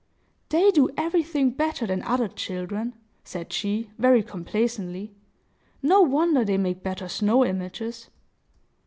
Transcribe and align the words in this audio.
"They 0.49 0.71
do 0.71 0.89
everything 0.97 1.51
better 1.51 1.85
than 1.85 2.01
other 2.01 2.27
children," 2.27 2.95
said 3.23 3.53
she, 3.53 3.91
very 3.99 4.23
complacently. 4.23 5.13
"No 5.83 6.01
wonder 6.01 6.43
they 6.43 6.57
make 6.57 6.81
better 6.81 7.07
snow 7.07 7.45
images!" 7.45 8.09